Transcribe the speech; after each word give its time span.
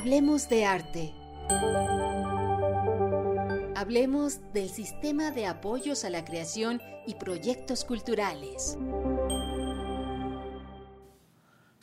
Hablemos 0.00 0.48
de 0.48 0.64
arte. 0.64 1.12
Hablemos 3.76 4.38
del 4.54 4.70
sistema 4.70 5.30
de 5.30 5.44
apoyos 5.44 6.06
a 6.06 6.10
la 6.10 6.24
creación 6.24 6.80
y 7.06 7.16
proyectos 7.16 7.84
culturales. 7.84 8.78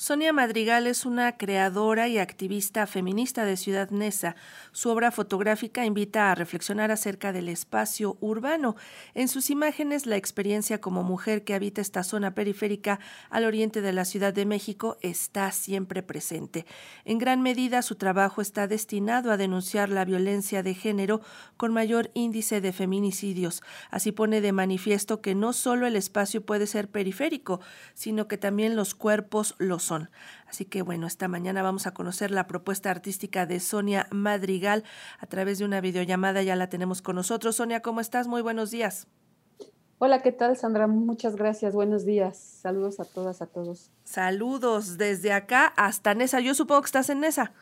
Sonia 0.08 0.32
Madrigal 0.32 0.88
es 0.88 1.06
una 1.06 1.36
creadora 1.36 2.08
y 2.08 2.18
activista 2.18 2.88
feminista 2.88 3.44
de 3.44 3.58
Ciudad 3.58 3.90
Neza. 3.90 4.38
Su 4.72 4.90
obra 4.90 5.12
fotográfica 5.12 5.86
invita 5.86 6.32
a 6.32 6.36
reflexionar 6.36 6.92
acerca 6.92 7.34
del 7.34 7.50
espacio 7.50 8.16
urbano. 8.22 8.78
En 9.16 9.28
sus 9.28 9.50
imágenes, 9.50 10.06
la 10.06 10.16
experiencia 10.16 10.80
como 10.80 11.04
mujer 11.04 11.44
que 11.44 11.54
habita 11.54 11.82
esta 11.82 12.04
zona 12.04 12.34
periférica 12.34 13.02
al 13.30 13.44
oriente 13.44 13.82
de 13.82 13.92
la 13.92 14.06
Ciudad 14.06 14.32
de 14.32 14.46
México 14.46 14.98
está 15.02 15.52
siempre 15.52 16.02
presente. 16.04 16.66
En 17.04 17.18
gran 17.18 17.42
medida, 17.42 17.82
su 17.82 17.96
trabajo 17.96 18.40
está 18.40 18.66
destinado 18.66 19.30
a 19.30 19.36
denunciar 19.36 19.90
la 19.90 20.06
violencia 20.06 20.64
de 20.64 20.74
género 20.74 21.20
con 21.58 21.74
mayor 21.74 22.12
índice 22.14 22.62
de 22.62 22.72
feminicidios. 22.72 23.62
Así 23.92 24.14
pone 24.14 24.40
de 24.40 24.54
manifiesto 24.54 25.20
que 25.20 25.36
no 25.36 25.52
solo 25.52 25.86
el 25.86 25.98
espacio 25.98 26.46
puede 26.46 26.66
ser 26.66 26.88
periférico, 26.88 27.60
sino 27.94 28.30
que 28.30 28.38
también 28.38 28.78
los 28.78 28.96
cuerpos 28.96 29.54
los 29.58 29.84
son. 29.84 29.97
Así 30.48 30.66
que 30.66 30.82
bueno, 30.82 31.08
esta 31.08 31.28
mañana 31.28 31.62
vamos 31.64 31.88
a 31.88 31.94
conocer 31.94 32.32
la 32.32 32.48
propuesta 32.48 32.90
artística 32.90 33.46
de 33.46 33.60
Sonia 33.60 34.08
Madrigal 34.12 34.84
a 35.20 35.26
través 35.28 35.60
de 35.60 35.66
una 35.66 35.82
videollamada. 35.82 36.42
Ya 36.44 36.56
la 36.56 36.70
tenemos 36.70 37.02
con 37.02 37.16
nosotros. 37.16 37.56
Sonia, 37.56 37.82
¿cómo 37.82 38.02
estás? 38.02 38.28
Muy 38.28 38.42
buenos 38.42 38.72
días. 38.72 39.08
Hola, 40.00 40.22
¿qué 40.22 40.32
tal, 40.32 40.56
Sandra? 40.56 40.86
Muchas 40.86 41.36
gracias. 41.36 41.74
Buenos 41.74 42.06
días. 42.06 42.38
Saludos 42.38 43.00
a 43.00 43.06
todas, 43.06 43.42
a 43.42 43.48
todos. 43.48 43.90
Saludos 44.04 45.00
desde 45.00 45.34
acá 45.34 45.74
hasta 45.76 46.14
Nesa. 46.14 46.40
Yo 46.40 46.54
supongo 46.54 46.82
que 46.82 46.88
estás 46.88 47.10
en 47.10 47.22
Nesa. 47.22 47.54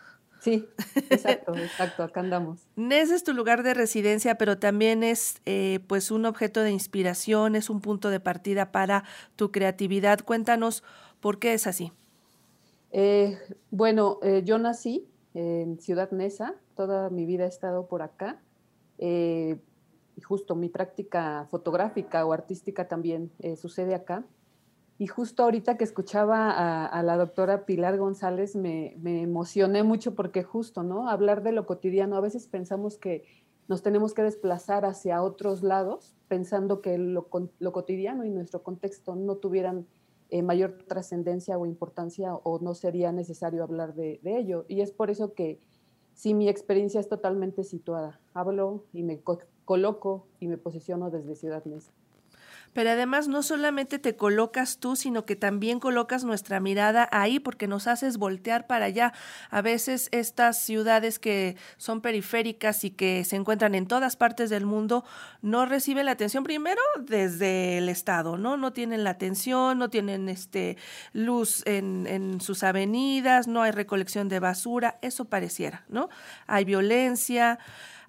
Sí, 0.42 0.68
exacto, 1.10 1.56
exacto, 1.58 2.04
acá 2.04 2.20
andamos. 2.20 2.68
Nesa 2.76 3.16
es 3.16 3.24
tu 3.24 3.34
lugar 3.34 3.64
de 3.64 3.74
residencia, 3.74 4.38
pero 4.38 4.58
también 4.60 5.02
es 5.02 5.42
eh, 5.46 5.80
pues 5.88 6.12
un 6.12 6.26
objeto 6.26 6.62
de 6.62 6.72
inspiración, 6.72 7.56
es 7.56 7.70
un 7.70 7.82
punto 7.82 8.10
de 8.10 8.20
partida 8.20 8.72
para 8.72 9.06
tu 9.38 9.52
creatividad. 9.52 10.20
Cuéntanos 10.20 10.84
por 11.20 11.40
qué 11.40 11.54
es 11.54 11.68
así. 11.68 11.94
Eh, 12.98 13.38
bueno, 13.72 14.20
eh, 14.22 14.42
yo 14.46 14.58
nací 14.58 15.06
en 15.34 15.82
Ciudad 15.82 16.12
Neza, 16.12 16.56
toda 16.76 17.10
mi 17.10 17.26
vida 17.26 17.44
he 17.44 17.50
estado 17.50 17.88
por 17.88 18.02
acá. 18.02 18.42
Eh, 19.00 19.60
y 20.16 20.22
justo 20.22 20.56
mi 20.56 20.70
práctica 20.70 21.46
fotográfica 21.52 22.26
o 22.26 22.32
artística 22.32 22.88
también 22.88 23.34
sucede 23.58 23.96
acá. 23.96 24.24
Y 24.98 25.08
justo 25.08 25.44
ahorita 25.44 25.76
que 25.76 25.84
escuchaba 25.84 26.86
a, 26.86 27.04
la 27.04 27.18
doctora 27.18 27.66
Pilar 27.66 27.98
González 27.98 28.56
me, 28.56 28.96
emocioné 29.04 29.84
mucho 29.84 30.16
porque 30.16 30.44
justo, 30.44 30.82
¿no? 30.82 31.10
Hablar 31.10 31.44
de 31.44 31.52
lo 31.52 31.66
cotidiano, 31.66 32.16
a 32.16 32.22
veces 32.22 32.48
pensamos 32.48 32.98
que 32.98 33.26
nos 33.68 33.84
tenemos 33.84 34.14
que 34.14 34.22
desplazar 34.22 34.86
hacia 34.86 35.22
otros 35.22 35.64
lados 35.64 36.16
pensando 36.30 36.80
que 36.80 36.98
lo, 36.98 37.28
lo 37.60 37.72
cotidiano 37.74 38.24
y 38.24 38.30
nuestro 38.30 38.64
contexto 38.64 39.18
no 39.18 39.36
tuvieran 39.36 39.86
eh, 40.30 40.42
mayor 40.42 40.84
trascendencia 40.88 41.58
o 41.58 41.66
importancia 41.66 42.34
o 42.34 42.60
no 42.60 42.74
sería 42.74 43.12
necesario 43.12 43.64
hablar 43.64 43.94
de, 43.94 44.20
de, 44.24 44.38
ello. 44.38 44.66
Y 44.68 44.82
es 44.82 44.92
por 44.92 45.10
eso 45.10 45.34
que 45.34 45.60
si 46.14 46.34
mi 46.34 46.50
experiencia 46.50 47.00
es 47.00 47.10
totalmente 47.10 47.64
situada, 47.64 48.20
hablo 48.34 48.86
y 48.94 49.04
me 49.04 49.22
coloco 49.66 50.28
y 50.40 50.48
me 50.48 50.58
posiciono 50.58 51.10
desde 51.10 51.36
Ciudad 51.36 51.66
Mesa 51.66 51.92
pero 52.76 52.90
además 52.90 53.30
no 53.30 53.42
solamente 53.42 54.00
te 54.00 54.18
colocas 54.18 54.80
tú, 54.80 54.98
sino 54.98 55.26
que 55.26 55.38
también 55.38 55.80
colocas 55.80 56.26
nuestra 56.26 56.60
mirada 56.60 57.08
ahí 57.14 57.40
porque 57.40 57.68
nos 57.68 57.88
haces 57.88 58.18
voltear 58.18 58.68
para 58.68 58.88
allá. 58.88 59.14
A 59.50 59.62
veces 59.62 60.10
estas 60.12 60.60
ciudades 60.60 61.18
que 61.18 61.56
son 61.78 62.02
periféricas 62.02 62.84
y 62.84 62.92
que 62.92 63.24
se 63.24 63.38
encuentran 63.38 63.76
en 63.76 63.88
todas 63.88 64.18
partes 64.18 64.50
del 64.50 64.66
mundo 64.66 65.06
no 65.42 65.66
reciben 65.66 66.06
la 66.06 66.12
atención 66.12 66.44
primero 66.44 66.82
desde 67.00 67.78
el 67.78 67.88
Estado, 67.88 68.38
¿no? 68.38 68.58
No 68.58 68.74
tienen 68.74 69.06
la 69.06 69.12
atención, 69.12 69.78
no 69.80 69.90
tienen 69.90 70.28
este 70.28 70.76
luz 71.14 71.64
en, 71.66 72.06
en 72.08 72.42
sus 72.42 72.62
avenidas, 72.62 73.48
no 73.48 73.62
hay 73.62 73.72
recolección 73.72 74.28
de 74.28 74.42
basura, 74.42 75.00
eso 75.02 75.24
pareciera, 75.24 75.86
¿no? 75.88 76.10
Hay 76.46 76.66
violencia 76.66 77.58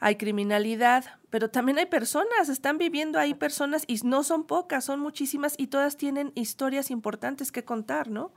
hay 0.00 0.16
criminalidad, 0.16 1.04
pero 1.30 1.50
también 1.50 1.78
hay 1.78 1.86
personas, 1.86 2.48
están 2.48 2.78
viviendo 2.78 3.18
ahí 3.18 3.34
personas 3.34 3.84
y 3.86 3.98
no 4.04 4.22
son 4.22 4.44
pocas, 4.44 4.84
son 4.84 5.00
muchísimas 5.00 5.54
y 5.58 5.68
todas 5.68 5.96
tienen 5.96 6.32
historias 6.34 6.90
importantes 6.90 7.52
que 7.52 7.64
contar, 7.64 8.10
¿no? 8.10 8.32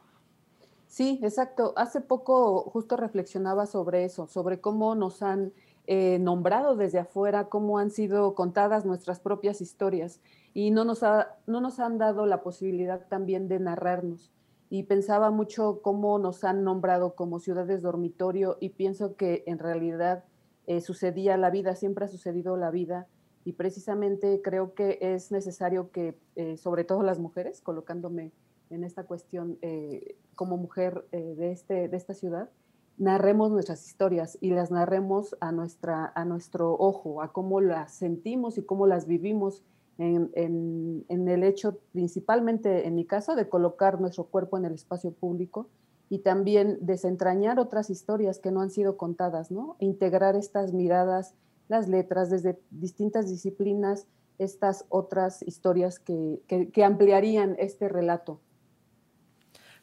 Sí, 0.88 1.20
exacto. 1.22 1.74
Hace 1.78 2.02
poco 2.02 2.64
justo 2.64 2.98
reflexionaba 2.98 3.68
sobre 3.68 4.06
eso, 4.06 4.28
sobre 4.28 4.60
cómo 4.60 4.96
nos 4.96 5.22
han 5.22 5.54
eh, 5.86 6.18
nombrado 6.20 6.76
desde 6.76 7.00
afuera, 7.00 7.46
cómo 7.46 7.78
han 7.78 7.92
sido 7.92 8.34
contadas 8.34 8.86
nuestras 8.86 9.20
propias 9.20 9.62
historias 9.62 10.20
y 10.54 10.72
no 10.72 10.86
nos, 10.86 11.04
ha, 11.04 11.38
no 11.46 11.62
nos 11.62 11.80
han 11.80 12.00
dado 12.00 12.26
la 12.26 12.42
posibilidad 12.42 13.08
también 13.08 13.48
de 13.48 13.60
narrarnos. 13.60 14.32
Y 14.72 14.84
pensaba 14.84 15.32
mucho 15.32 15.82
cómo 15.82 16.20
nos 16.20 16.44
han 16.44 16.64
nombrado 16.64 17.16
como 17.16 17.40
ciudades 17.40 17.82
dormitorio 17.82 18.58
y 18.60 18.70
pienso 18.70 19.16
que 19.16 19.44
en 19.46 19.60
realidad 19.60 20.24
eh, 20.70 20.82
sucedía 20.82 21.36
la 21.36 21.50
vida, 21.50 21.74
siempre 21.76 22.06
ha 22.06 22.08
sucedido 22.08 22.56
la 22.56 22.70
vida 22.70 23.08
y 23.44 23.54
precisamente 23.54 24.40
creo 24.44 24.76
que 24.76 25.00
es 25.02 25.32
necesario 25.32 25.90
que, 25.90 26.16
eh, 26.36 26.58
sobre 26.58 26.84
todo 26.84 27.02
las 27.02 27.18
mujeres, 27.18 27.60
colocándome 27.60 28.32
en 28.70 28.84
esta 28.84 29.04
cuestión 29.06 29.58
eh, 29.64 30.16
como 30.36 30.58
mujer 30.58 31.06
de, 31.12 31.52
este, 31.52 31.88
de 31.88 31.98
esta 31.98 32.14
ciudad, 32.14 32.52
narremos 33.00 33.50
nuestras 33.50 33.84
historias 33.84 34.38
y 34.42 34.52
las 34.52 34.70
narremos 34.70 35.36
a, 35.40 35.52
nuestra, 35.52 36.12
a 36.14 36.24
nuestro 36.24 36.76
ojo, 36.76 37.24
a 37.24 37.34
cómo 37.34 37.62
las 37.62 37.92
sentimos 37.96 38.60
y 38.60 38.62
cómo 38.62 38.86
las 38.86 39.08
vivimos 39.08 39.64
en, 39.98 40.30
en, 40.36 41.28
el 41.28 41.44
hecho, 41.44 41.80
principalmente 41.94 42.86
en 42.86 42.94
mi 42.94 43.06
caso, 43.06 43.36
de 43.36 43.50
colocar 43.50 44.00
nuestro 44.00 44.26
cuerpo 44.26 44.60
en 44.60 44.66
el 44.66 44.74
espacio 44.76 45.12
público 45.14 45.68
y 46.10 46.20
también 46.20 46.80
desentrañar 46.82 47.60
otras 47.60 47.90
historias 47.90 48.40
que 48.40 48.52
no 48.52 48.62
han 48.62 48.72
sido 48.72 48.98
contadas, 48.98 49.52
¿no? 49.52 49.76
Integrar 49.80 50.36
estas 50.36 50.74
miradas, 50.74 51.36
las 51.68 51.88
letras 51.88 52.30
desde 52.30 52.60
distintas 52.72 53.30
disciplinas, 53.30 54.08
estas 54.40 54.86
otras 54.90 55.44
historias 55.44 56.00
que, 56.00 56.42
que 56.48 56.84
ampliarían 56.84 57.56
este 57.60 57.90
relato. 57.90 58.42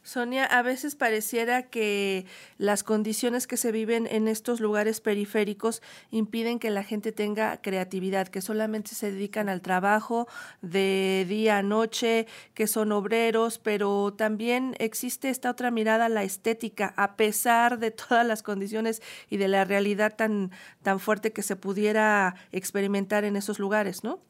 Sonia, 0.07 0.45
a 0.45 0.61
veces 0.61 0.95
pareciera 0.95 1.63
que 1.63 2.25
las 2.57 2.85
condiciones 2.85 3.45
que 3.45 3.57
se 3.57 3.73
viven 3.73 4.07
en 4.09 4.29
estos 4.29 4.61
lugares 4.61 5.01
periféricos 5.01 5.81
impiden 6.11 6.59
que 6.59 6.69
la 6.69 6.83
gente 6.83 7.11
tenga 7.11 7.61
creatividad, 7.61 8.29
que 8.29 8.39
solamente 8.39 8.95
se 8.95 9.11
dedican 9.11 9.49
al 9.49 9.59
trabajo 9.59 10.29
de 10.61 11.25
día 11.27 11.57
a 11.57 11.61
noche, 11.61 12.25
que 12.53 12.67
son 12.67 12.93
obreros, 12.93 13.59
pero 13.59 14.13
también 14.13 14.75
existe 14.79 15.29
esta 15.29 15.51
otra 15.51 15.71
mirada 15.71 16.07
la 16.07 16.23
estética, 16.23 16.93
a 16.95 17.17
pesar 17.17 17.77
de 17.77 17.91
todas 17.91 18.25
las 18.25 18.43
condiciones 18.43 19.01
y 19.29 19.35
de 19.35 19.49
la 19.49 19.65
realidad 19.65 20.15
tan, 20.15 20.51
tan 20.83 21.01
fuerte 21.01 21.33
que 21.33 21.43
se 21.43 21.57
pudiera 21.57 22.33
experimentar 22.53 23.25
en 23.25 23.35
esos 23.35 23.59
lugares, 23.59 24.05
¿no? 24.05 24.21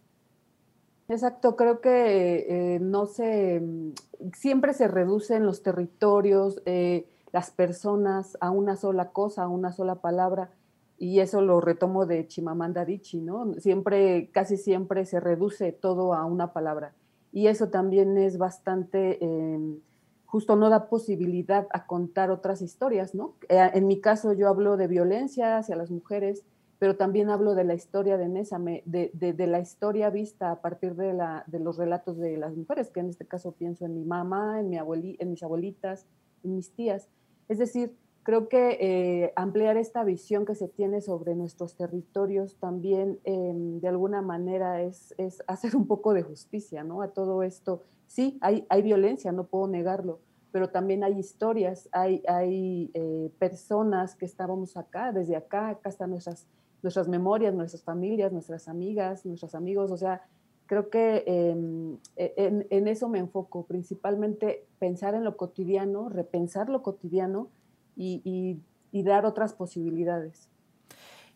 Exacto, 1.09 1.55
creo 1.55 1.79
que 1.79 2.75
eh, 2.75 2.79
no 2.81 3.05
se, 3.05 3.61
mm, 3.61 3.93
siempre 4.33 4.73
se 4.73 4.89
reducen 4.89 5.45
los 5.45 5.63
territorios, 5.63 6.61
eh, 6.65 7.07
las 7.31 7.49
personas 7.51 8.37
a 8.41 8.51
una 8.51 8.75
sola 8.75 9.11
cosa, 9.11 9.43
a 9.43 9.47
una 9.47 9.71
sola 9.71 9.95
palabra, 10.01 10.51
y 10.97 11.19
eso 11.19 11.41
lo 11.41 11.61
retomo 11.61 12.05
de 12.05 12.27
Chimamanda 12.27 12.81
Adichie, 12.81 13.21
¿no? 13.21 13.53
Siempre, 13.59 14.29
casi 14.33 14.57
siempre 14.57 15.05
se 15.05 15.19
reduce 15.21 15.71
todo 15.71 16.13
a 16.13 16.25
una 16.25 16.51
palabra, 16.51 16.93
y 17.31 17.47
eso 17.47 17.69
también 17.69 18.17
es 18.17 18.37
bastante, 18.37 19.23
em, 19.23 19.79
justo 20.25 20.57
no 20.57 20.69
da 20.69 20.89
posibilidad 20.89 21.67
a 21.71 21.85
contar 21.85 22.31
otras 22.31 22.61
historias, 22.61 23.15
¿no? 23.15 23.35
Eh, 23.47 23.71
en 23.73 23.87
mi 23.87 24.01
caso 24.01 24.33
yo 24.33 24.49
hablo 24.49 24.75
de 24.75 24.87
violencia 24.87 25.57
hacia 25.57 25.77
las 25.77 25.89
mujeres, 25.89 26.43
pero 26.79 26.95
también 26.95 27.29
hablo 27.29 27.55
de 27.55 27.63
la 27.63 27.73
historia 27.73 28.17
de 28.17 28.29
Nésame, 28.29 28.83
de, 28.85 29.09
de, 29.13 29.47
la 29.47 29.59
historia 29.59 30.09
vista 30.09 30.51
a 30.51 30.61
partir 30.61 30.95
de, 30.95 31.13
la, 31.13 31.43
de 31.47 31.59
los 31.59 31.77
relatos 31.77 32.17
de 32.17 32.37
las 32.37 32.55
mujeres, 32.55 32.91
que 32.91 32.99
en 32.99 33.09
este 33.09 33.25
caso 33.25 33.53
pienso 33.53 33.85
en 33.85 33.95
mi 33.95 34.05
mamá, 34.05 34.59
en, 34.59 34.69
mi 34.69 34.77
en 34.77 35.29
mis 35.31 35.41
abuelitas, 35.41 36.05
en 36.43 36.55
mis 36.55 36.71
tías. 36.71 37.09
Es 37.49 37.57
decir, 37.57 37.95
creo 38.27 38.47
que 38.47 38.77
eh, 38.79 39.33
ampliar 39.35 39.77
esta 39.77 40.03
visión 40.03 40.45
que 40.45 40.53
se 40.53 40.67
tiene 40.67 41.01
sobre 41.01 41.33
nuestros 41.33 41.75
territorios 41.75 42.57
también 42.57 43.19
em, 43.23 43.79
de 43.79 43.87
alguna 43.87 44.21
manera 44.21 44.81
es, 44.81 45.15
es, 45.17 45.41
hacer 45.47 45.75
un 45.75 45.87
poco 45.87 46.13
de 46.13 46.21
justicia 46.21 46.83
¿no? 46.83 47.01
a 47.01 47.07
todo 47.07 47.41
esto. 47.41 47.83
Sí, 48.05 48.37
hay, 48.41 48.65
hay 48.69 48.81
violencia, 48.83 49.31
no 49.31 49.45
puedo 49.45 49.67
negarlo, 49.67 50.19
pero 50.51 50.69
también 50.69 51.03
hay 51.03 51.17
historias, 51.17 51.89
hay, 51.91 52.21
hay 52.27 52.91
eh, 52.93 53.31
personas 53.39 54.15
que 54.15 54.25
estábamos 54.25 54.77
acá, 54.77 55.11
desde 55.11 55.35
acá, 55.35 55.69
acá 55.69 55.89
están 55.89 56.11
nuestras 56.11 56.45
nuestras 56.83 57.07
memorias, 57.07 57.53
nuestras 57.53 57.83
familias, 57.83 58.31
nuestras 58.31 58.67
amigas, 58.67 59.25
nuestros 59.25 59.55
amigos, 59.55 59.91
o 59.91 59.97
sea, 59.97 60.21
creo 60.65 60.89
que 60.89 61.23
em, 61.25 61.97
e, 62.15 62.65
en, 62.69 62.87
eso 62.87 63.09
me 63.09 63.19
enfoco, 63.19 63.65
principalmente 63.65 64.65
pensar 64.79 65.15
en 65.15 65.23
lo 65.23 65.37
cotidiano, 65.37 66.09
repensar 66.09 66.69
lo 66.69 66.83
cotidiano 66.83 67.49
y, 67.95 68.61
y 68.91 69.03
dar 69.03 69.25
otras 69.25 69.53
posibilidades. 69.53 70.49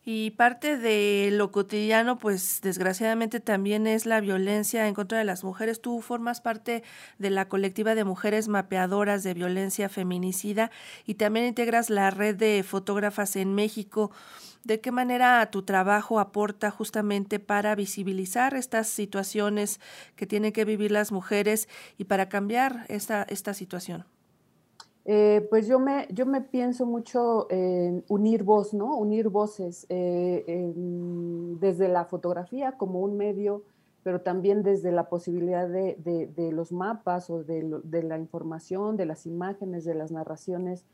Y 0.04 0.32
parte 0.32 0.78
de 0.78 1.30
lo 1.32 1.52
cotidiano, 1.52 2.18
pues 2.18 2.60
desgraciadamente 2.64 3.40
también 3.40 3.86
es 3.86 4.08
la 4.08 4.20
violencia 4.20 4.88
en 4.88 4.96
contra 4.96 5.20
de 5.20 5.26
las 5.26 5.44
mujeres. 5.44 5.80
Tú 5.80 6.02
formas 6.02 6.42
parte 6.42 6.82
de 7.20 7.30
la 7.30 7.48
colectiva 7.48 7.94
de 7.94 8.04
mujeres 8.04 8.48
mapeadoras 8.48 9.22
de 9.22 9.36
violencia 9.36 9.90
feminicida 9.90 10.72
y 11.06 11.16
también 11.16 11.46
integras 11.46 11.92
la 11.92 12.10
red 12.10 12.36
de 12.36 12.64
fotógrafas 12.64 13.36
en 13.36 13.54
México. 13.54 14.10
¿De 14.64 14.80
qué 14.80 14.92
manera 14.92 15.50
tu 15.50 15.64
trabajo 15.64 16.20
aporta 16.20 16.70
justamente 16.70 17.40
para 17.40 17.74
visibilizar 17.74 18.54
estas 18.54 18.88
situaciones 18.88 19.80
que 20.16 20.28
tienen 20.28 20.54
que 20.54 20.66
vivir 20.66 20.92
las 20.92 21.12
mujeres 21.12 21.68
y 21.98 22.06
para 22.06 22.30
cambiar 22.30 22.86
esta, 22.88 23.24
esta 23.24 23.56
situación? 23.56 24.06
Eh, 25.04 25.48
pues 25.50 25.68
yo 25.68 25.80
me, 25.80 26.08
yo 26.12 26.28
me 26.28 26.42
pienso 26.42 26.86
mucho 26.86 27.48
en 27.50 28.04
unir 28.08 28.44
voz, 28.44 28.74
¿no? 28.74 28.96
Unir 28.96 29.30
voces 29.30 29.88
eh, 29.90 30.74
desde 31.60 31.88
la 31.88 32.06
fotografía 32.06 32.74
como 32.74 33.00
un 33.00 33.18
medio, 33.18 33.64
pero 34.04 34.22
también 34.22 34.62
desde 34.62 34.92
la 34.92 35.10
posibilidad 35.10 35.68
de, 35.68 35.96
de, 35.98 36.52
los 36.52 36.72
mapas 36.72 37.32
o 37.32 37.44
de, 37.44 37.80
de, 37.84 38.04
la 38.04 38.20
información, 38.20 38.96
de 38.96 39.06
las 39.06 39.26
imágenes, 39.26 39.86
de 39.86 39.96
las 39.96 40.12
narraciones, 40.12 40.86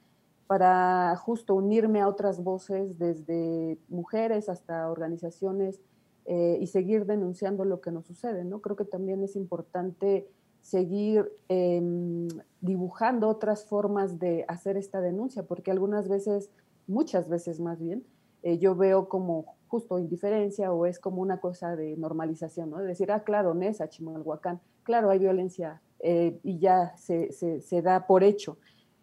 para 0.48 1.16
justo 1.18 1.54
unirme 1.56 2.02
a 2.02 2.08
otras 2.08 2.44
voces, 2.44 2.98
desde 2.98 3.78
mujeres 3.90 4.50
hasta 4.50 4.90
organizaciones, 4.90 5.82
eh, 6.26 6.58
y 6.60 6.68
seguir 6.68 7.06
denunciando 7.06 7.64
lo 7.64 7.80
que 7.80 7.92
nos 7.92 8.06
sucede, 8.06 8.44
¿no? 8.44 8.60
Creo 8.60 8.76
que 8.76 8.84
también 8.84 9.24
es 9.24 9.38
importante 9.38 10.30
seguir 10.62 11.32
em, 11.48 12.28
dibujando 12.60 13.30
otras 13.30 13.64
formas 13.64 14.20
de 14.20 14.44
hacer 14.50 14.76
esta 14.76 15.00
denuncia, 15.00 15.44
porque 15.44 15.72
algunas 15.72 16.10
veces, 16.10 16.50
muchas 16.86 17.30
veces 17.30 17.62
más 17.62 17.80
bien, 17.80 18.06
eh, 18.44 18.58
yo 18.58 18.76
veo 18.76 19.08
como 19.08 19.56
justo 19.68 20.00
indiferencia 20.00 20.74
o 20.74 20.86
es 20.86 21.00
como 21.00 21.22
una 21.22 21.40
cosa 21.40 21.78
de 21.78 21.96
normalización, 21.96 22.72
¿no? 22.72 22.80
De 22.80 22.88
decir, 22.88 23.10
ah, 23.12 23.24
claro, 23.24 23.54
Nesa, 23.54 23.88
Chimalhuacán, 23.88 24.60
claro, 24.84 25.10
hay 25.10 25.20
violencia 25.20 25.82
eh, 26.00 26.40
y 26.44 26.60
ya 26.60 26.96
se, 26.98 27.32
se, 27.32 27.82
da 27.82 28.06
por 28.06 28.24
hecho, 28.24 28.58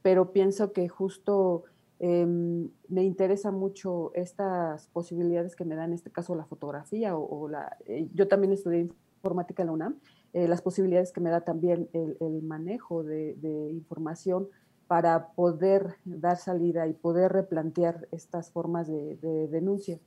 pero 0.05 0.33
pienso 0.33 0.75
que 0.75 0.87
justo 0.87 1.65
em, 1.99 2.69
me 2.89 3.05
interesa 3.05 3.51
mucho 3.51 4.13
estas 4.15 4.89
posibilidades 4.89 5.57
que 5.57 5.65
me 5.65 5.77
da 5.77 5.87
en 5.87 5.95
este 5.95 6.11
caso 6.11 6.35
la 6.35 6.45
fotografía 6.45 7.17
o, 7.17 7.49
la... 7.49 7.75
Eh, 7.87 8.07
yo 8.13 8.29
también 8.29 8.53
estudié 8.53 8.81
informática 9.17 9.63
en 9.63 9.69
la 9.69 9.73
UNAM 9.73 9.97
eh, 10.35 10.47
las 10.47 10.61
posibilidades 10.61 11.11
que 11.11 11.23
me 11.23 11.31
da 11.31 11.41
también 11.41 11.89
el, 11.95 12.43
manejo 12.43 13.03
de, 13.03 13.35
información 13.73 14.47
para 14.89 15.29
poder 15.29 15.97
dar 16.05 16.37
salida 16.37 16.87
y 16.87 16.93
poder 16.93 17.33
replantear 17.33 18.07
estas 18.13 18.51
formas 18.51 18.89
de, 18.89 19.49
denuncia 19.51 19.99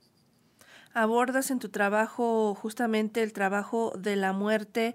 abordas 0.94 1.50
en 1.50 1.58
tu 1.58 1.68
trabajo 1.68 2.54
justamente 2.54 3.22
el 3.22 3.32
trabajo 3.32 3.92
de 3.98 4.16
la 4.16 4.32
muerte 4.32 4.94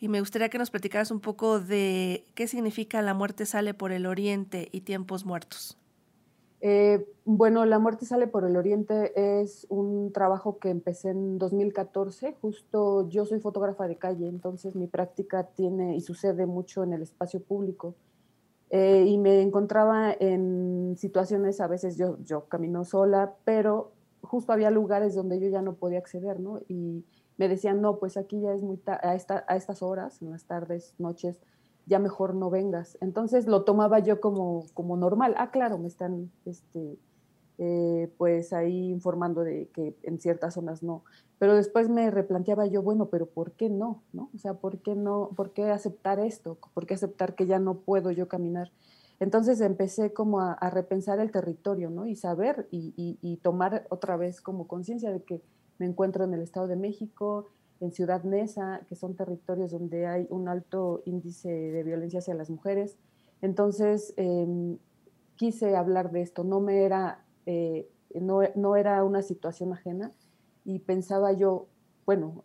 y 0.00 0.08
me 0.08 0.20
gustaría 0.20 0.48
que 0.48 0.58
nos 0.58 0.70
platicaras 0.70 1.10
un 1.10 1.20
poco 1.20 1.60
de 1.60 2.24
qué 2.34 2.48
significa 2.48 3.02
la 3.02 3.14
muerte 3.14 3.46
sale 3.46 3.74
por 3.74 3.92
el 3.92 4.06
oriente 4.06 4.68
y 4.72 4.80
tiempos 4.80 5.24
muertos. 5.24 5.78
Eh, 6.64 7.04
bueno, 7.24 7.64
La 7.66 7.80
muerte 7.80 8.06
sale 8.06 8.28
por 8.28 8.44
el 8.44 8.56
oriente 8.56 9.12
es 9.40 9.66
un 9.68 10.12
trabajo 10.12 10.58
que 10.58 10.70
empecé 10.70 11.10
en 11.10 11.38
2014. 11.38 12.36
Justo 12.40 13.08
yo 13.08 13.24
soy 13.26 13.40
fotógrafa 13.40 13.88
de 13.88 13.96
calle, 13.96 14.28
entonces 14.28 14.76
mi 14.76 14.86
práctica 14.86 15.44
tiene 15.44 15.96
y 15.96 16.00
sucede 16.00 16.46
mucho 16.46 16.84
en 16.84 16.92
el 16.92 17.02
espacio 17.02 17.42
público. 17.42 17.96
Eh, 18.70 19.04
y 19.06 19.18
me 19.18 19.42
encontraba 19.42 20.12
en 20.18 20.96
situaciones, 20.96 21.60
a 21.60 21.66
veces 21.66 21.96
yo, 21.98 22.16
yo 22.24 22.46
camino 22.48 22.84
sola, 22.84 23.34
pero 23.44 23.91
justo 24.32 24.50
había 24.54 24.70
lugares 24.70 25.14
donde 25.14 25.38
yo 25.38 25.50
ya 25.50 25.60
no 25.60 25.74
podía 25.74 25.98
acceder, 25.98 26.40
¿no? 26.40 26.62
Y 26.66 27.04
me 27.36 27.48
decían, 27.48 27.82
no, 27.82 27.98
pues 27.98 28.16
aquí 28.16 28.40
ya 28.40 28.54
es 28.54 28.62
muy 28.62 28.80
a, 28.86 29.10
a 29.46 29.56
estas 29.56 29.82
horas, 29.82 30.22
en 30.22 30.30
las 30.30 30.46
tardes, 30.46 30.94
noches, 30.96 31.38
ya 31.84 31.98
mejor 31.98 32.34
no 32.34 32.48
vengas. 32.48 32.96
Entonces 33.02 33.46
lo 33.46 33.64
tomaba 33.64 33.98
yo 33.98 34.22
como, 34.22 34.64
como 34.72 34.96
normal. 34.96 35.34
Ah, 35.36 35.50
claro, 35.50 35.76
me 35.76 35.86
están 35.86 36.30
este, 36.46 36.96
eh, 37.58 38.10
pues 38.16 38.54
ahí 38.54 38.88
informando 38.88 39.42
de 39.42 39.68
que 39.74 39.94
en 40.02 40.18
ciertas 40.18 40.54
zonas 40.54 40.82
no. 40.82 41.04
Pero 41.38 41.54
después 41.54 41.90
me 41.90 42.10
replanteaba 42.10 42.64
yo, 42.64 42.80
bueno, 42.80 43.10
pero 43.10 43.26
¿por 43.26 43.52
qué 43.52 43.68
no? 43.68 44.02
¿no? 44.14 44.30
O 44.34 44.38
sea, 44.38 44.54
¿por 44.54 44.78
qué 44.78 44.94
no? 44.94 45.28
¿Por 45.36 45.52
qué 45.52 45.64
aceptar 45.64 46.20
esto? 46.20 46.56
¿Por 46.72 46.86
qué 46.86 46.94
aceptar 46.94 47.34
que 47.34 47.44
ya 47.44 47.58
no 47.58 47.80
puedo 47.80 48.10
yo 48.12 48.28
caminar? 48.28 48.72
Entonces 49.22 49.60
empecé 49.60 50.12
como 50.12 50.40
a, 50.40 50.58
repensar 50.70 51.20
el 51.20 51.30
territorio, 51.30 51.90
¿no? 51.90 52.06
Y 52.06 52.16
saber 52.16 52.66
y, 52.72 52.92
y 52.96 53.36
tomar 53.36 53.86
otra 53.88 54.16
vez 54.16 54.40
como 54.40 54.66
conciencia 54.66 55.12
de 55.12 55.22
que 55.22 55.40
me 55.78 55.86
encuentro 55.86 56.24
en 56.24 56.34
el 56.34 56.42
Estado 56.42 56.66
de 56.66 56.74
México, 56.74 57.46
en 57.78 57.92
Ciudad 57.92 58.24
Neza, 58.24 58.80
que 58.88 58.96
son 58.96 59.14
territorios 59.14 59.70
donde 59.70 60.08
hay 60.08 60.26
un 60.28 60.48
alto 60.48 61.02
índice 61.04 61.48
de 61.48 61.84
violencia 61.84 62.18
hacia 62.18 62.34
las 62.34 62.50
mujeres. 62.50 62.98
Entonces, 63.42 64.12
em, 64.16 64.78
quise 65.36 65.76
hablar 65.76 66.10
de 66.10 66.22
esto, 66.22 66.42
no, 66.42 66.58
me 66.58 66.82
era, 66.82 67.24
eh, 67.46 67.88
no, 68.20 68.74
era 68.76 69.04
una 69.04 69.22
situación 69.22 69.72
ajena 69.72 70.10
y 70.64 70.80
pensaba 70.80 71.32
yo, 71.32 71.68
bueno, 72.06 72.42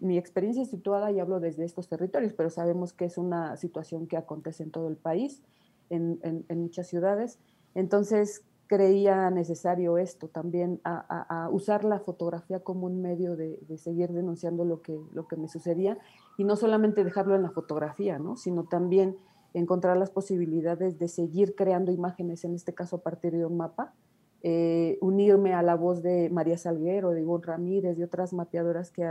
mi 0.00 0.18
experiencia 0.18 0.64
es 0.64 0.70
situada 0.70 1.12
y 1.12 1.20
hablo 1.20 1.38
desde 1.38 1.64
estos 1.64 1.88
territorios, 1.88 2.32
pero 2.32 2.50
sabemos 2.50 2.92
que 2.92 3.04
es 3.04 3.18
una 3.18 3.56
situación 3.56 4.08
que 4.08 4.16
acontece 4.16 4.64
en 4.64 4.72
todo 4.72 4.88
el 4.88 4.96
país, 4.96 5.44
en, 5.90 6.18
en 6.22 6.60
muchas 6.60 6.88
ciudades. 6.88 7.38
Entonces, 7.74 8.44
creía 8.68 9.30
necesario 9.30 9.98
esto 9.98 10.28
también, 10.28 10.80
a, 10.84 11.48
usar 11.50 11.84
la 11.84 11.98
fotografía 11.98 12.60
como 12.60 12.86
un 12.86 13.00
medio 13.00 13.34
de, 13.34 13.58
seguir 13.78 14.12
denunciando 14.12 14.64
lo 14.64 14.82
que, 14.82 14.96
lo 15.12 15.26
que 15.26 15.36
me 15.36 15.48
sucedía 15.48 15.98
y 16.36 16.44
no 16.44 16.54
solamente 16.54 17.02
dejarlo 17.02 17.34
en 17.34 17.42
la 17.42 17.50
fotografía, 17.50 18.18
¿no? 18.18 18.36
sino 18.36 18.64
también 18.64 19.16
encontrar 19.54 19.96
las 19.96 20.10
posibilidades 20.10 20.98
de 20.98 21.08
seguir 21.08 21.54
creando 21.54 21.90
imágenes, 21.90 22.44
en 22.44 22.54
este 22.54 22.74
caso 22.74 22.96
a 22.96 23.02
partir 23.02 23.32
de 23.32 23.46
un 23.46 23.56
mapa, 23.56 23.94
eh, 24.42 24.98
unirme 25.00 25.54
a 25.54 25.62
la 25.62 25.74
voz 25.74 26.02
de 26.02 26.28
María 26.30 26.58
Salguero, 26.58 27.10
de 27.10 27.22
Ivonne 27.22 27.46
Ramírez, 27.46 27.96
de 27.96 28.04
otras 28.04 28.34
mapeadoras 28.34 28.92
que, 28.92 29.02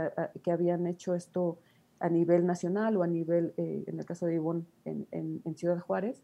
que 0.42 0.52
habían 0.52 0.86
hecho 0.86 1.14
esto 1.14 1.58
a 1.98 2.08
nivel 2.08 2.46
nacional 2.46 2.96
o 2.96 3.02
a 3.02 3.08
nivel, 3.08 3.52
eh, 3.56 3.82
en 3.88 3.98
el 3.98 4.06
caso 4.06 4.26
de 4.26 4.36
Ivonne, 4.36 4.64
en, 4.84 5.06
en 5.10 5.56
Ciudad 5.56 5.80
Juárez, 5.80 6.22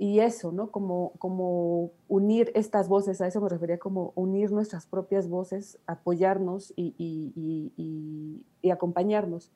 y 0.00 0.20
eso, 0.20 0.50
¿no? 0.50 0.70
Como, 0.70 1.12
como 1.18 1.90
unir 2.08 2.50
estas 2.54 2.88
voces, 2.88 3.20
a 3.20 3.26
eso 3.26 3.38
me 3.42 3.50
refería 3.50 3.76
como 3.76 4.14
unir 4.14 4.50
nuestras 4.50 4.86
propias 4.86 5.28
voces, 5.28 5.78
apoyarnos 5.86 6.72
y, 6.74 6.94
y, 6.96 8.42
y, 8.62 8.70
acompañarnos. 8.70 9.52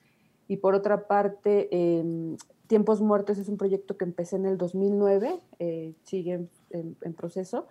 Y 0.46 0.58
por 0.58 0.74
otra 0.74 1.08
parte, 1.08 1.74
em, 1.74 2.36
Tiempos 2.66 3.00
Muertos 3.00 3.38
es 3.38 3.48
un 3.48 3.56
proyecto 3.56 3.96
que 3.96 4.04
empecé 4.04 4.36
en 4.36 4.44
el 4.44 4.58
2009, 4.58 5.40
eh, 5.60 5.94
sigue 6.02 6.46
en, 6.68 7.14
proceso. 7.14 7.66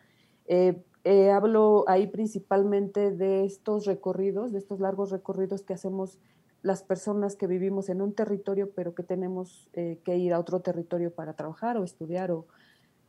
Eh, 0.48 0.82
eh, 1.04 1.30
hablo 1.30 1.86
ahí 1.88 2.08
principalmente 2.08 3.12
de 3.12 3.46
estos 3.46 3.86
recorridos, 3.86 4.52
de 4.52 4.58
estos 4.58 4.80
largos 4.80 5.12
recorridos 5.12 5.62
que 5.62 5.74
hacemos 5.74 6.18
las 6.64 6.82
personas 6.82 7.36
que 7.36 7.46
vivimos 7.46 7.90
en 7.90 8.02
un 8.02 8.14
territorio, 8.14 8.72
pero 8.74 8.96
que 8.96 9.04
tenemos 9.04 9.70
que 9.74 10.18
ir 10.18 10.34
a 10.34 10.40
otro 10.40 10.62
territorio 10.62 11.14
para 11.14 11.34
trabajar 11.34 11.78
o 11.78 11.84
estudiar 11.84 12.32
o, 12.32 12.48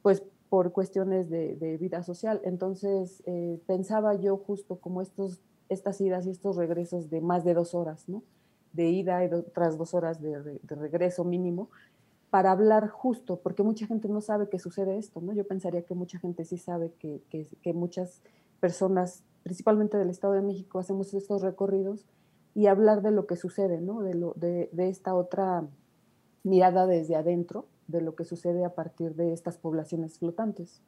pues 0.02 0.23
por 0.54 0.70
cuestiones 0.70 1.30
de, 1.30 1.78
vida 1.80 2.04
social. 2.04 2.40
Entonces 2.44 3.25
eh, 3.26 3.58
pensaba 3.66 4.14
yo 4.14 4.37
justo 4.37 4.76
como 4.76 5.02
estos, 5.02 5.40
estas 5.68 6.00
idas 6.00 6.26
y 6.26 6.30
estos 6.30 6.54
regresos 6.54 7.11
de 7.11 7.20
más 7.20 7.42
de 7.42 7.54
dos 7.54 7.75
horas, 7.75 8.08
¿no? 8.08 8.23
De 8.73 8.88
ida 8.88 9.25
y 9.25 9.32
otras 9.32 9.78
dos 9.78 9.94
horas 9.94 10.20
de, 10.20 10.61
regreso 10.66 11.25
mínimo, 11.25 11.70
para 12.30 12.52
hablar 12.52 12.88
justo, 12.88 13.40
porque 13.40 13.64
mucha 13.64 13.87
gente 13.87 14.08
no 14.08 14.20
sabe 14.20 14.49
que 14.49 14.61
sucede 14.61 14.96
esto, 14.96 15.20
¿no? 15.20 15.32
Yo 15.32 15.44
pensaría 15.44 15.82
que 15.82 15.94
mucha 15.94 16.20
gente 16.20 16.44
sí 16.44 16.58
sabe 16.58 16.92
que, 17.00 17.20
que, 17.30 17.73
muchas 17.73 18.20
personas, 18.61 19.25
principalmente 19.42 19.96
del 19.96 20.11
Estado 20.11 20.34
de 20.34 20.42
México, 20.42 20.78
hacemos 20.78 21.14
estos 21.14 21.42
recorridos 21.42 22.04
y 22.54 22.66
hablar 22.66 23.02
de 23.02 23.11
lo 23.11 23.26
que 23.26 23.37
sucede, 23.37 23.80
¿no? 23.80 24.02
De, 24.02 24.14
lo, 24.14 24.34
de, 24.34 24.68
de 24.73 24.88
esta 24.88 25.14
otra 25.14 25.64
mirada 26.42 26.87
desde 26.87 27.16
adentro 27.16 27.66
de 27.88 28.00
lo 28.00 28.14
que 28.14 28.25
sucede 28.25 28.64
a 28.64 28.75
partir 28.75 29.14
de 29.14 29.32
estas 29.32 29.58
poblaciones 29.58 30.18
flotantes. 30.18 30.82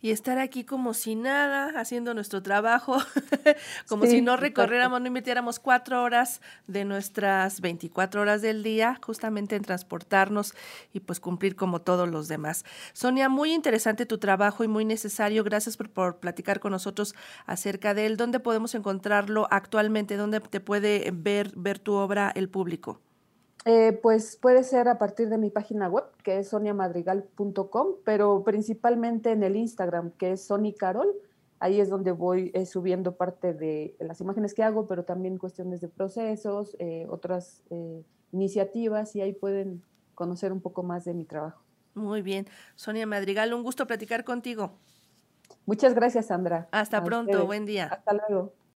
Y 0.00 0.12
estar 0.12 0.38
aquí 0.38 0.64
como 0.64 0.94
si 0.94 1.16
nada, 1.16 1.72
haciendo 1.80 2.14
nuestro 2.14 2.40
trabajo, 2.42 2.98
como 3.88 4.06
si 4.06 4.22
no 4.22 4.36
recorriéramos, 4.36 5.00
no 5.00 5.08
invirtiéramos 5.08 5.58
cuatro 5.58 6.02
horas 6.02 6.40
de 6.68 6.84
nuestras 6.84 7.60
24 7.60 8.20
horas 8.20 8.40
del 8.40 8.62
día 8.62 9.00
justamente 9.02 9.56
en 9.56 9.62
transportarnos 9.62 10.54
y 10.92 11.00
pues 11.00 11.18
cumplir 11.18 11.56
como 11.56 11.80
todos 11.80 12.08
los 12.08 12.28
demás. 12.28 12.64
Sonia, 12.92 13.28
muy 13.28 13.52
interesante 13.52 14.06
tu 14.06 14.18
trabajo 14.18 14.62
y 14.62 14.68
muy 14.68 14.84
necesario. 14.84 15.42
Gracias 15.42 15.76
por, 15.76 15.90
por 15.90 16.18
platicar 16.18 16.60
con 16.60 16.72
nosotros 16.72 17.16
acerca 17.46 17.92
de 17.92 18.06
él. 18.06 18.16
¿Dónde 18.16 18.38
podemos 18.38 18.76
encontrarlo 18.76 19.48
actualmente? 19.50 20.16
¿Dónde 20.16 20.40
te 20.40 20.60
puede 20.60 21.10
ver, 21.12 21.52
ver 21.56 21.78
tu 21.80 21.94
obra 21.94 22.30
el 22.34 22.48
público? 22.48 23.00
Eh, 23.64 23.98
pues 24.02 24.36
puede 24.36 24.62
ser 24.62 24.88
a 24.88 24.98
partir 24.98 25.28
de 25.28 25.38
mi 25.38 25.50
página 25.50 25.88
web, 25.88 26.04
que 26.22 26.38
es 26.38 26.48
soniamadrigal.com, 26.48 27.88
pero 28.04 28.44
principalmente 28.44 29.32
en 29.32 29.42
el 29.42 29.56
Instagram, 29.56 30.12
que 30.12 30.32
es 30.32 30.44
Sony 30.44 30.72
Carol. 30.78 31.12
Ahí 31.60 31.80
es 31.80 31.88
donde 31.90 32.12
voy 32.12 32.52
eh, 32.54 32.66
subiendo 32.66 33.16
parte 33.16 33.52
de 33.52 33.96
las 33.98 34.20
imágenes 34.20 34.54
que 34.54 34.62
hago, 34.62 34.86
pero 34.86 35.04
también 35.04 35.38
cuestiones 35.38 35.80
de 35.80 35.88
procesos, 35.88 36.76
eh, 36.78 37.06
otras 37.10 37.62
iniciativas, 38.30 39.16
y 39.16 39.22
ahí 39.22 39.32
pueden 39.32 39.82
conocer 40.14 40.52
un 40.52 40.60
poco 40.60 40.82
más 40.82 41.04
de 41.04 41.14
mi 41.14 41.24
trabajo. 41.24 41.62
Muy 41.94 42.22
bien. 42.22 42.46
Sonia 42.76 43.06
Madrigal, 43.06 43.52
un 43.52 43.64
gusto 43.64 43.86
platicar 43.86 44.24
contigo. 44.24 44.72
Muchas 45.66 45.94
gracias, 45.94 46.26
Sandra. 46.26 46.68
Hasta 46.70 47.02
pronto, 47.02 47.44
buen 47.44 47.66
día. 47.66 47.86
Hasta 47.86 48.14
luego. 48.14 48.57